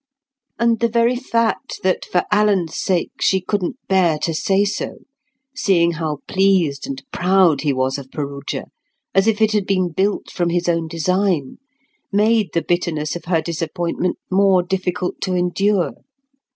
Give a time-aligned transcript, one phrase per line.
[0.57, 6.21] And the very fact that for Alan's sake she couldn't bear to say so—seeing how
[6.27, 8.71] pleased and proud he was of Perugia,
[9.13, 14.17] as if it had been built from his own design—made the bitterness of her disappointment
[14.31, 15.93] more difficult to endure.